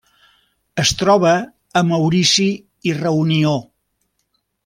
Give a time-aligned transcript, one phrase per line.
[0.83, 1.33] Es troba
[1.81, 2.47] a Maurici
[2.93, 3.55] i Reunió.